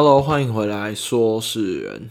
[0.00, 0.94] Hello，欢迎回来。
[0.94, 2.08] 说是人，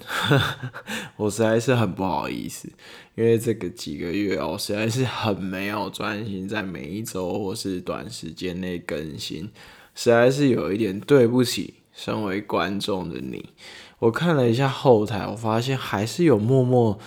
[1.15, 2.67] 我实在是很不好意思，
[3.15, 9.49] 因为这个几个月哦，实在是很没有专心在每一周或是短时间内更新，
[9.95, 13.51] 实在是有一点对不起身为观众的你。
[13.99, 16.99] 我看了一下后台，我发现还是有默默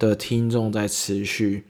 [0.00, 1.66] 的听众在持续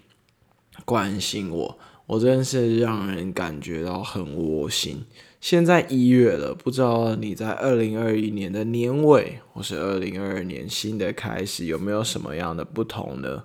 [0.87, 5.05] 关心我，我真是让人感觉到很窝心。
[5.45, 13.45] 现在一月了，不知道你在二零二一年的年尾，或是二零二二年新的开始，有没有什么样的不同呢？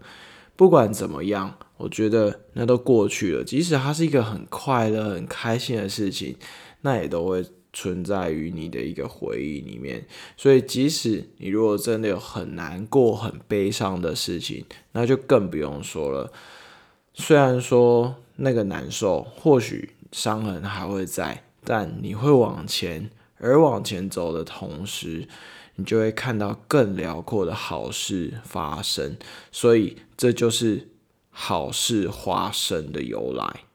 [0.55, 3.43] 不管怎么样，我觉得那都过去了。
[3.43, 6.37] 即使它是一个很快乐、很开心的事情，
[6.83, 10.07] 那也都会存在于你的一个回忆里面。
[10.37, 14.63] 所以，即使你如果真的有很难过、很悲伤的事情，
[14.93, 16.31] 那就更不用说了。
[17.13, 21.43] 虽然说那个难受，或许伤痕还会在。
[21.71, 25.27] 但你会往前，而往前走的同时，
[25.75, 29.15] 你就会看到更辽阔的好事发生。
[29.51, 30.89] 所以，这就是
[31.29, 33.65] 好事发生的由来。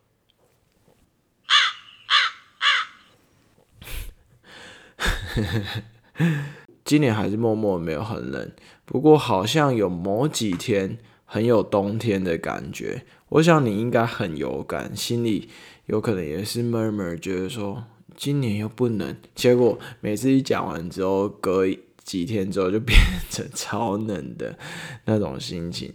[6.85, 8.51] 今年还是默默没有很冷，
[8.85, 13.07] 不过好像有某几天很有冬天的感觉。
[13.29, 15.49] 我想你应该很有感，心里。
[15.87, 17.85] 有可能也是 murmur，觉得说
[18.17, 21.67] 今年又不能，结果每次一讲完之后，隔
[22.03, 22.99] 几天之后就变
[23.31, 24.57] 成超冷的
[25.07, 25.93] 那种心情。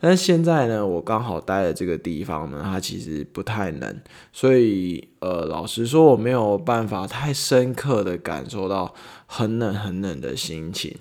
[0.00, 4.00] 但现在呢，我刚好待的这个地方呢，它其实不太冷，
[4.32, 8.94] 所以呃，老实说，我没有办法太深刻的感受到
[9.26, 10.96] 很冷很冷的心情。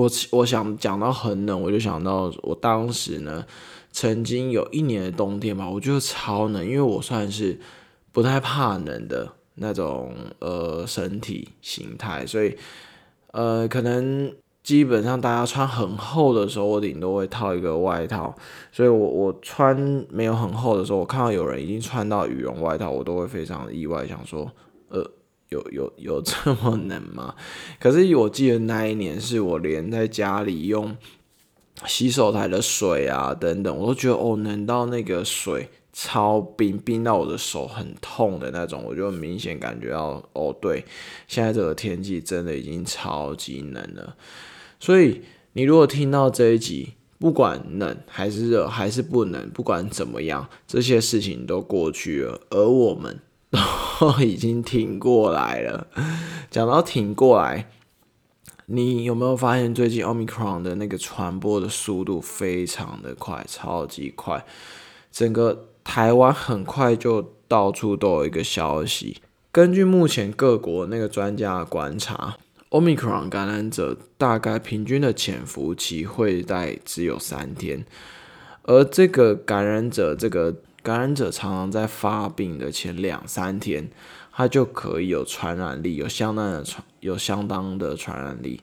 [0.00, 3.44] 我我想讲到很冷，我就想到我当时呢。
[3.92, 7.58] 曾经有一年的冬天吧，我觉得超冷，因为我算是
[8.12, 12.56] 不太怕冷的那种呃身体形态，所以
[13.32, 14.32] 呃可能
[14.62, 18.32] 基本上大家穿很厚的时候，我顶多会套一个外套，
[18.70, 19.76] 所以我我穿
[20.08, 24.48] 没有很厚的时候，我看到有人已经穿到羽绒外套，我都会非常的意外，想说
[25.50, 27.34] 有有 有这么冷吗？
[27.78, 30.96] 可是我记得那一年是我连在家里用。
[31.86, 40.84] 洗手台的水啊，等等，我都觉得哦，冷到那个水超冰，冰到我的手很痛的那种，我就明显感觉到哦，对，
[41.26, 44.14] 现在这个天气真的已经超级冷了。
[44.78, 45.22] 所以
[45.54, 53.18] 你如果听到这一集，不管冷还是热还是不冷，不管怎么样，这些事情都过去了，而我们
[53.50, 55.86] 都已经挺过来了。
[56.50, 57.70] 讲到挺过来。
[58.72, 64.44] 你有没有发现最近 Omicron 的那个传播的速度非常的快，超级快，
[65.10, 69.20] 整个台湾很快就到处都有一个消息。
[69.50, 72.36] 根据目前各国那个专家观察
[72.70, 77.84] ，Omicron 感染者大概平均的潜伏期会在只有三天，
[78.62, 83.88] 而这个感染者，这个感染者常常在发病的前两三天。
[84.32, 88.58] 它就可以有传染力，有相当的传，有相当的传染力。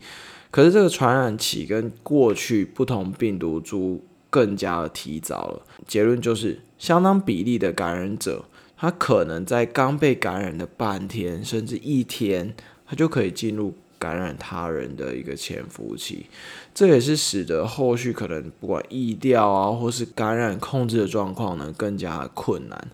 [0.49, 5.61] 可是这个传染期跟过去不同病毒株更加的提早了。
[5.85, 8.45] 结论就是，相当比例的感染者，
[8.75, 12.55] 他可能在刚被感染的半天甚至一天，
[12.87, 16.25] 他就可以进入感染他人的一个潜伏期。
[16.73, 22.89] 这也是使得后续可能不管疫调啊，或是感染控制的状况呢，更加困难。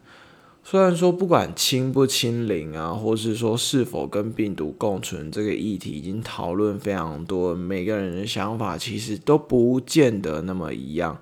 [0.65, 11.19] 虽然说不管清不清零啊，或是说是否跟病毒共存这个议题已经讨论非常多，每个人的想法其实都不见得那么一样。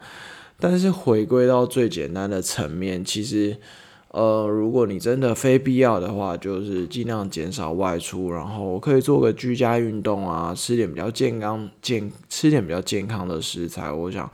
[0.60, 3.58] 但是回归到最简单的层面，其实，
[4.12, 14.32] 呃，如果你真的非必要的话，就是尽量减少外出，然后可以做个居家运动啊，吃点比较健康健，吃点比较健康的食材，我想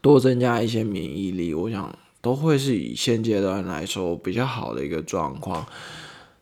[0.00, 1.94] 多增加一些免疫力，我想。
[2.24, 5.66] 都会是以现阶段来说比较好的一个状况。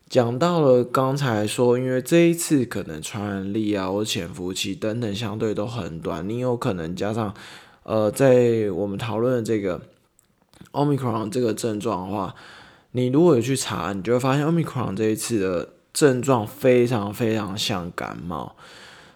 [0.09, 7.35] 讲到了刚才说，因为这一次可能传染力啊或潜伏期等等相对都很短，你有可能加上
[7.83, 9.83] 呃，在我们讨论的这个
[10.73, 12.35] omicron 这个症状的话，
[12.93, 18.57] 你如果有去查，你就会发现 omicron 这一次的症状非常非常像感冒。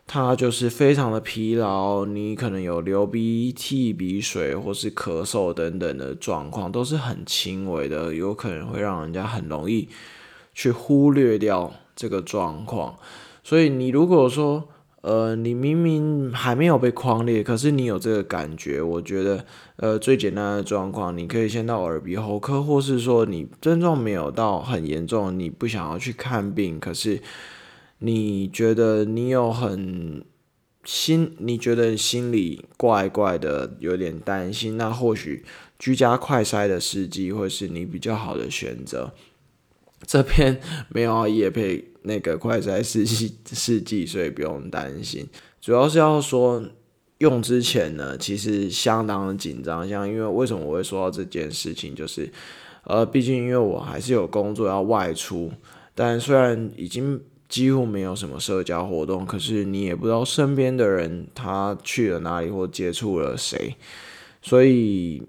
[0.08, 9.88] 它就是非常的疲劳，你可能有流鼻涕、鼻水或是咳嗽等等的状况，都是很轻微的，有可能会让人家很容易
[10.54, 12.94] 去忽略掉这个状况。
[13.42, 14.68] 所以你如果说，
[15.06, 27.20] 呃，你明明还没有被框裂，可是你有这个感觉，我觉得，呃，最简单的状况，你可以先到耳鼻喉科，或是说你症状没有到很严重，你不想要去看病，可是。
[27.98, 30.22] 你觉得你有很
[30.84, 35.42] 心，你觉得心里怪怪的，有点担心，那或许
[35.78, 39.14] 居家快筛的试剂会是你比较好的选择。
[40.06, 40.58] 这边
[40.88, 45.28] 没有要夜配那个快筛试剂试剂，所以不用担心。
[45.60, 46.62] 主要是要说
[47.18, 49.88] 用之前呢，其实相当的紧张。
[49.88, 52.30] 像因为为什么我会说到这件事情，就是
[52.84, 55.52] 呃，毕竟因为我还是有工作要外出，
[55.94, 57.20] 但虽然已经。
[57.48, 63.76] 几乎没有什么社交活动，可是你也不知道身边的人他去了哪里或接触了谁，
[64.42, 65.22] 所以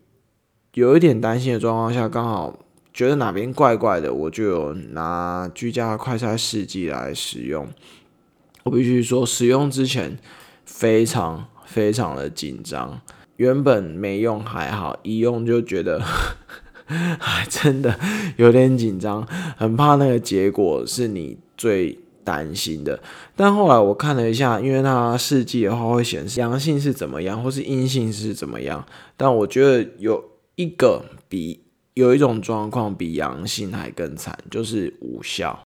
[0.74, 2.66] 有一点担心的状况下，刚好
[2.98, 7.68] 觉得哪边怪怪的，我就有拿居家快筛试剂来使用。
[8.64, 10.18] 我必须说，使用之前
[10.66, 13.00] 非常非常的紧张，
[13.36, 16.02] 原本没用还好，一用就觉得
[17.20, 18.00] 还真的
[18.38, 22.00] 有点紧张，很怕那个结果是你最。
[22.28, 23.00] 担心的，
[23.38, 28.86] 但后来我看了一下，因为它试剂的话会显示阳性是怎么样，或是阴性是怎么样。
[29.16, 30.22] 但我觉得有
[30.58, 31.62] 一个比
[31.98, 35.60] 有一种状况比阳性还更惨，就是无效。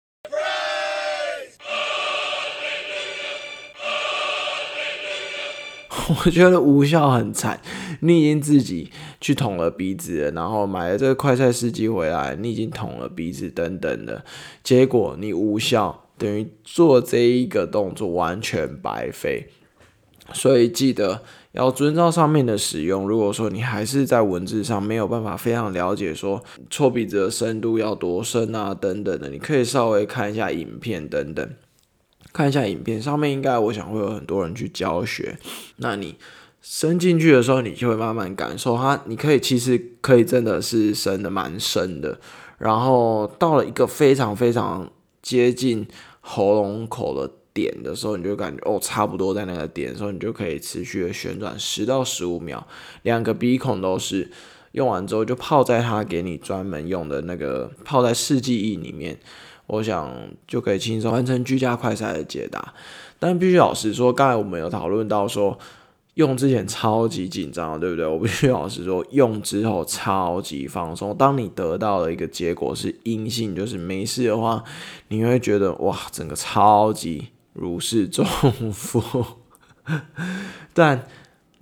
[6.22, 7.58] 我觉得无效很惨，
[8.00, 14.22] 你已经自己去捅了鼻子，然后买了这个快菜司机回来，你已经捅了鼻子等等的，
[14.62, 16.04] 结果你无效。
[16.18, 19.48] 等于做这一个动作完全白费，
[20.32, 21.22] 所以记得
[21.52, 23.08] 要遵照上面的使用。
[23.08, 31.48] 如果说你还是在文字上没有办法非常了解，说错鼻子的深度要多深啊等等的，你可以稍微看一下影片等等，
[32.32, 35.36] 看一下影片上面应该我想会有很多人去教学。
[35.76, 36.16] 那你
[36.62, 39.02] 伸进去的时候，你就会慢慢感受它。
[39.06, 42.20] 你可以其实可以真的是伸的蛮深的，
[42.58, 44.90] 然后到了一个非常非常
[45.22, 45.86] 接近。
[46.20, 52.66] 喉咙口的点的时候，你就感觉哦，差不多在那个点的时候，你就可以持续的旋转十到十五秒，
[53.02, 54.30] 两个鼻孔都是
[54.72, 59.18] 用完之后就泡在它给你专门用的那个泡在试剂液里面，
[59.66, 60.14] 我想
[60.46, 62.74] 就可以轻松完成居家快筛的解答。
[63.18, 65.58] 但必须老实说，刚才我们有讨论到说。
[66.20, 68.04] 用之前超级紧张，对不对？
[68.06, 71.16] 我必须老实说，用之后超级放松。
[71.16, 74.62] 当你得到的一个结果是阴性，就是没事的话，
[75.08, 78.26] 你会觉得哇，整个超级如释重
[78.70, 79.24] 负。
[80.74, 81.06] 但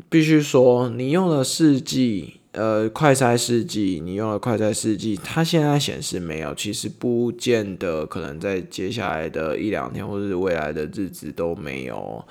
[0.08, 2.37] 必须说，你用了试剂。
[2.52, 12.24] 呃，快筛试剂，你用了快筛试剂，它现在显示没有，其实不见得可能在接下来的一两天或者是未来的日子都没有，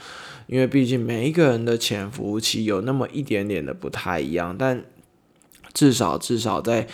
[0.48, 4.84] 因为毕竟每一个人的潜伏期有那么一点点的不太一样，但
[5.72, 6.88] 至少至少在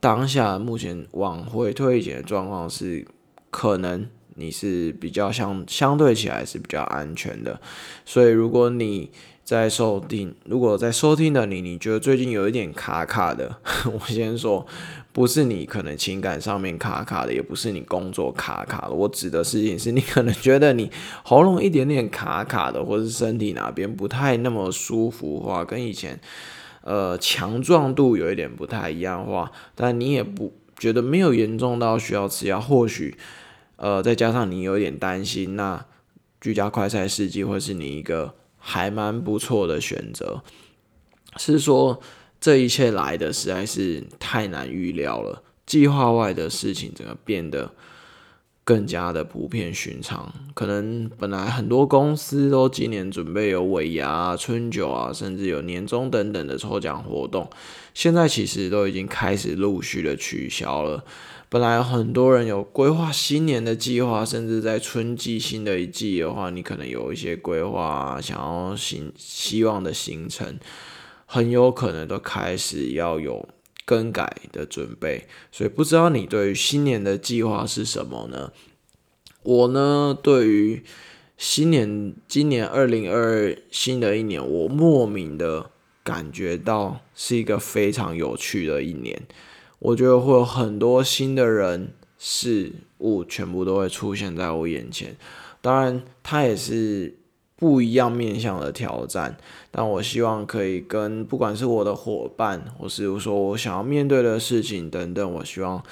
[0.00, 3.06] 当下目前往回推一的状况是，
[3.50, 7.60] 可能你是比较相相对起来是比较安全的，
[8.04, 9.10] 所以如果你。
[9.44, 13.58] 在收听，如果在收听的你，你觉得最近有一点卡卡的，
[13.92, 14.66] 我先说，
[15.12, 20.90] 不是你可能情感上面卡卡的，也不是你工作卡卡的，我指的事情是你可能觉得你
[21.22, 26.18] 喉咙一点点卡卡的，或者是身体哪边不太那么舒服话，跟以前
[26.80, 33.14] 呃强壮度有一点不太一样话，但你也不觉得没有严重到需要吃药，或许
[33.76, 35.84] 呃再加上你有点担心，那
[36.40, 38.36] 居家快筛试剂会是你一个。
[38.66, 40.42] 还蛮不错的选择，
[41.36, 42.00] 是说
[42.40, 47.70] 这一切来的实在是太难预料了，计划外的事情整个变得
[48.64, 50.32] 更加的普遍寻常。
[50.54, 57.48] 可能本来很多公司都今年准备有尾牙、春酒啊，甚至有年终等等的抽奖活动，
[57.92, 61.04] 现在其实都已经开始陆续的取消了。
[61.54, 70.58] 本来很多人有规划新年的计划，甚至在春季新的一季的话，你可能有一些规划，想要行希望的行程，
[71.26, 73.48] 很有可能都开始要有
[73.84, 75.28] 更改的准备。
[75.52, 78.50] 所以不知道你对于新年的计划是什么呢？
[79.44, 80.82] 我呢，对于
[81.38, 85.70] 新年今年二零二二新的一年，我莫名的
[86.02, 89.22] 感觉到是一个非常有趣的一年。
[89.84, 95.14] 我觉得会有很多新的人事物全部都会出现在我眼前，
[95.60, 97.18] 当然它也是
[97.54, 99.36] 不一样面向的挑战，
[99.70, 105.82] 但我希望可以跟不管是我的伙伴，或是说我想要面对的事情等等，我希望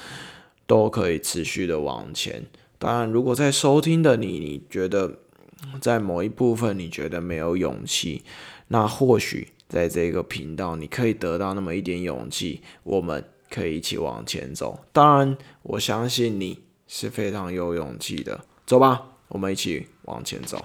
[0.66, 2.46] 都可以持续的往前。
[2.78, 5.18] 当然，如果在收听的你，你觉得
[5.82, 8.22] 在某一部分你觉得没有勇气，
[8.68, 13.22] 那或许在这个频道你可以得到那么一点勇气，我们。
[13.52, 18.40] 可以一起往前走，当然，我相信你是非常有勇气的。
[18.64, 19.02] 走吧。
[19.28, 20.62] 我们一起往前走。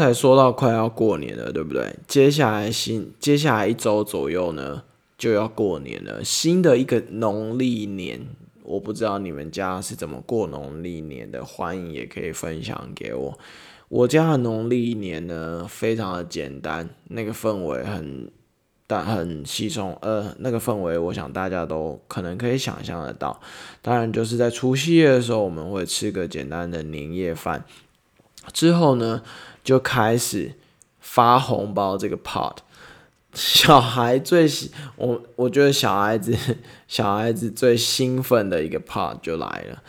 [0.00, 1.94] 才说到快要过年了，对不对？
[2.08, 4.82] 接下来新接下来一周左右呢，
[5.18, 6.24] 就要过年了。
[6.24, 8.26] 新的一个农历年，
[8.64, 13.38] 我不知道你们家是怎么过农历年的，欢迎也可以分享给我。
[13.88, 18.30] 我家的农历年呢，非常的简单，那个氛围很
[18.86, 23.40] 但很稀松，呃，那个氛围，我想大家都可能可以想象得到。
[23.82, 27.64] 当然，就是在除夕夜的时候，我们会吃个简单的年夜饭，
[28.52, 29.22] 之后呢。
[29.62, 30.54] 就开始
[30.98, 32.56] 发红包这个 part，
[33.34, 36.36] 小孩最喜我我觉得小孩子
[36.88, 39.82] 小孩子最兴奋的一个 part 就来了。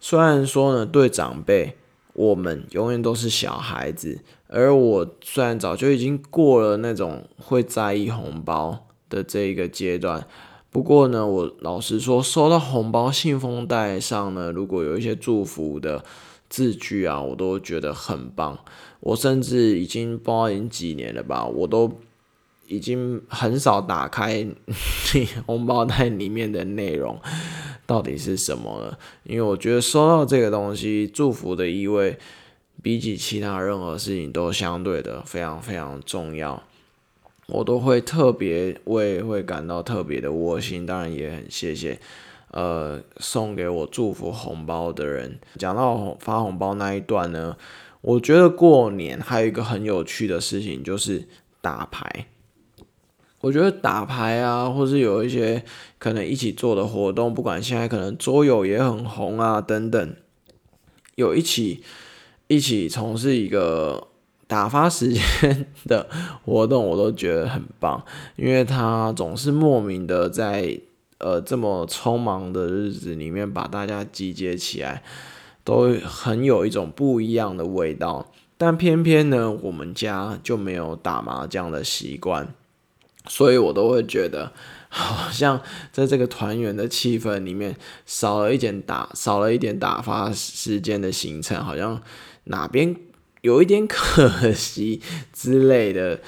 [0.00, 1.76] 虽然说呢，对长辈
[2.14, 10.26] 我们永远都是小孩子，而我虽然早就已经过了那种会在意红包的这一个阶段，
[10.70, 16.04] 不过呢，我老实说，收到红包信封袋上呢，如果有一些祝福的。
[16.50, 18.58] 字句啊，我都觉得很棒。
[19.00, 22.00] 我甚至已经不知道已经几年了吧，我都
[22.66, 24.46] 已经很少打开
[25.46, 27.18] 红包袋里面的内容
[27.86, 28.98] 到底是什么了。
[29.24, 32.18] 因为我觉得收到这个东西，祝福的意味
[32.82, 36.62] 比起其他任何事情都相对的非常非常重要。
[37.46, 41.98] 我都会特别为会感到特别的窝心，当然也很谢谢。
[42.50, 47.56] 呃，送给我祝福红包的人，讲到发红包那一段呢，
[48.00, 51.28] 我觉得过年还有一个很有趣的事情就是
[51.60, 52.26] 打牌。
[53.40, 55.62] 我觉得打牌啊，或是有一些
[55.98, 60.16] 可能一起做的活动，不管现在可能桌游也很红啊等等，
[61.14, 61.82] 有一起
[62.46, 64.08] 一起从事一个
[64.46, 66.08] 打发时间的
[66.44, 68.04] 活动，我都觉得很棒，
[68.36, 70.80] 因为他总是莫名的在。
[71.20, 75.02] 呃，这么匆忙的日子里面，把大家集结起来，
[75.68, 78.32] 都很有一种不一样的味道。
[78.56, 82.54] 但偏偏呢，我们家就没有打麻将的习惯，
[83.26, 84.52] 所以我都会觉得，
[84.88, 85.60] 好像
[85.92, 92.00] 在这个团圆的气氛里面，少了一点打，少了一点打发时间的行程，好像
[92.44, 92.96] 哪边
[93.42, 95.02] 有一点可惜
[95.34, 96.20] 之类的。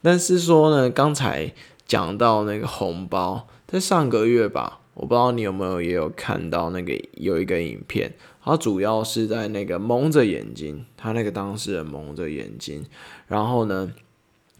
[0.00, 1.52] 但是说呢，刚才
[1.84, 3.48] 讲到那个红包。
[3.66, 12.84] 在上个月吧，我不知道你有没有也有看到那个有一个影片，它主要是在那个蒙着眼睛，他那个当事人蒙着眼睛，
[13.26, 13.92] 然后呢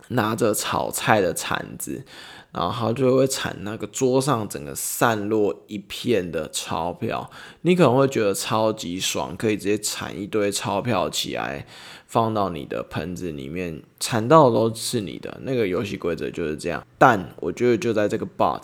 [0.09, 2.05] 拿着炒菜的铲子，
[2.53, 7.31] 然后他就会铲那个桌上整个散落一片的钞票，
[7.63, 11.65] 你可能会觉得超级爽，可以直接铲一堆钞票起来
[12.07, 15.41] 放到你的盆子里面，铲到的都是你的。
[15.43, 18.63] 那个游戏规则就是这样，但我觉得就在这个 bot。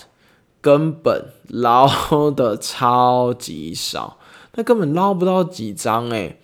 [0.61, 4.19] 根本捞的超级少，
[4.57, 6.39] 那根本捞不到几张诶，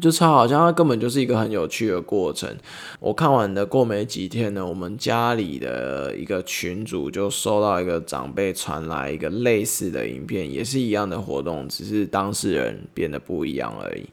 [0.00, 2.56] 就超好像它根本就是一个很有趣的过程。
[3.00, 14.06] 我看完的过没几天呢，我们家里的一个群主就收到一个长辈传来一个类似的影片，也是一样的活动，只是当事人变得不一样而已。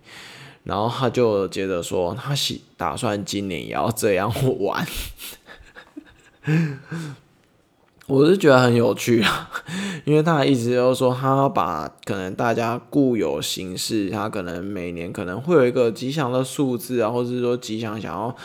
[0.66, 4.86] 然后他就接着说，他喜打算今年也要这样玩。
[8.10, 9.52] 我是觉得很有趣啊，
[10.04, 18.36] 因为他的意思就是说，他把可能大家固有形式，他可能每年可能会有一个吉祥的数字啊，或者是说吉祥想要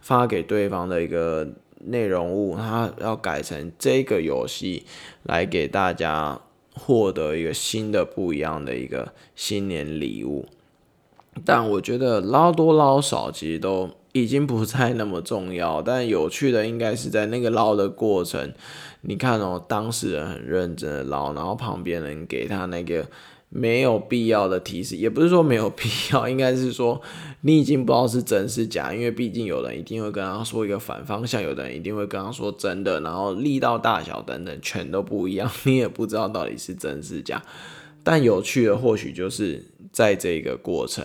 [0.00, 1.46] 发给对方的一个
[1.84, 4.84] 内容物，他要改成这个游戏
[5.22, 6.40] 来给大家
[6.74, 10.46] 获得一个新的不一样的一个新年礼物。
[11.44, 18.52] 但我觉得捞多捞少其实都已经不再那么重要，但有趣的应该是在那个捞的过程。
[19.02, 23.06] 你看哦，当事人很认真的捞，然后旁边人给他那个
[23.48, 27.00] 没有必要的提示，也不是说没有必要，应该是说
[27.40, 37.42] 你已经不知道是真是假，因为毕竟有人一定会跟他说一个反方向，有的人一定会跟他说真的，然后力道大小等等全都不一样，你也不知道到底是真是假。
[38.04, 41.04] 但有趣的或许就是在这个过程，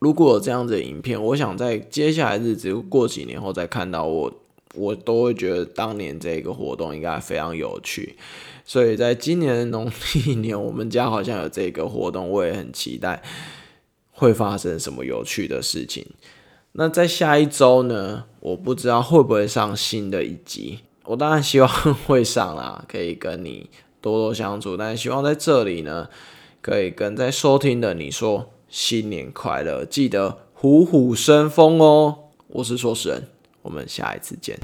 [0.00, 4.32] 如果有这样子的影片，我想在接下来日子过几年后再看到我。
[4.76, 8.14] 我都会觉得当年这个活动应该非常有趣。
[8.64, 13.20] 所以在今年的农历年，我们家好像有这个活动，我也很期待
[14.12, 16.06] 会发生什么有趣的事情。
[16.70, 21.68] 那在下一周呢，我不知道会不会上新的一集，我当然希望
[22.06, 23.68] 会上啦，可以跟你
[24.00, 24.76] 多多相处。
[24.76, 26.08] 但是希望在这里呢，
[26.60, 32.16] 可以跟在收听的你说新年快乐，记得虎虎生风哦。
[32.46, 33.28] 我是说事人，
[33.62, 34.56] 我们下一次见。